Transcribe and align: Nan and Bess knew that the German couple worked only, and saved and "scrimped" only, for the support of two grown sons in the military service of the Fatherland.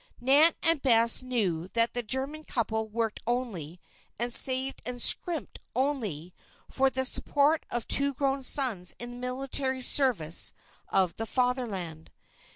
Nan 0.19 0.53
and 0.63 0.81
Bess 0.81 1.21
knew 1.21 1.67
that 1.73 1.93
the 1.93 2.01
German 2.01 2.43
couple 2.43 2.87
worked 2.89 3.19
only, 3.27 3.79
and 4.17 4.33
saved 4.33 4.81
and 4.83 4.99
"scrimped" 4.99 5.59
only, 5.75 6.33
for 6.67 6.89
the 6.89 7.05
support 7.05 7.67
of 7.69 7.87
two 7.87 8.15
grown 8.15 8.41
sons 8.41 8.95
in 8.97 9.11
the 9.11 9.17
military 9.17 9.83
service 9.83 10.53
of 10.89 11.17
the 11.17 11.27
Fatherland. 11.27 12.09